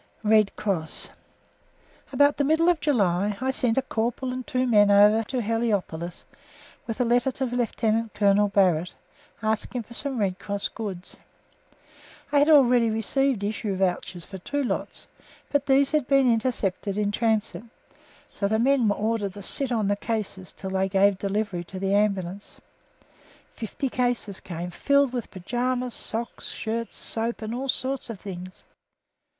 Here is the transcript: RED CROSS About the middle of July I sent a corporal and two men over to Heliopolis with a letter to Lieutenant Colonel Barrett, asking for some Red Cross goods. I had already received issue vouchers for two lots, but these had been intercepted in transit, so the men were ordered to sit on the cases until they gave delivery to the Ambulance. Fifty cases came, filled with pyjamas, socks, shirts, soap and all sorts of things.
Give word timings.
RED 0.23 0.55
CROSS 0.55 1.11
About 2.11 2.37
the 2.37 2.43
middle 2.43 2.69
of 2.69 2.79
July 2.79 3.37
I 3.39 3.51
sent 3.51 3.77
a 3.77 3.83
corporal 3.83 4.31
and 4.33 4.47
two 4.47 4.65
men 4.65 4.89
over 4.89 5.21
to 5.25 5.43
Heliopolis 5.43 6.25
with 6.87 6.99
a 6.99 7.03
letter 7.05 7.29
to 7.33 7.45
Lieutenant 7.45 8.15
Colonel 8.15 8.47
Barrett, 8.47 8.95
asking 9.43 9.83
for 9.83 9.93
some 9.93 10.17
Red 10.17 10.39
Cross 10.39 10.69
goods. 10.69 11.17
I 12.31 12.39
had 12.39 12.49
already 12.49 12.89
received 12.89 13.43
issue 13.43 13.75
vouchers 13.75 14.25
for 14.25 14.39
two 14.39 14.63
lots, 14.63 15.07
but 15.51 15.67
these 15.67 15.91
had 15.91 16.07
been 16.07 16.33
intercepted 16.33 16.97
in 16.97 17.11
transit, 17.11 17.63
so 18.33 18.47
the 18.47 18.57
men 18.57 18.87
were 18.87 18.95
ordered 18.95 19.35
to 19.35 19.43
sit 19.43 19.71
on 19.71 19.87
the 19.87 19.95
cases 19.95 20.51
until 20.51 20.71
they 20.79 20.89
gave 20.89 21.19
delivery 21.19 21.63
to 21.65 21.77
the 21.77 21.93
Ambulance. 21.93 22.59
Fifty 23.53 23.87
cases 23.87 24.39
came, 24.39 24.71
filled 24.71 25.13
with 25.13 25.29
pyjamas, 25.29 25.93
socks, 25.93 26.47
shirts, 26.49 26.95
soap 26.95 27.43
and 27.43 27.53
all 27.53 27.69
sorts 27.69 28.09
of 28.09 28.19
things. 28.19 28.63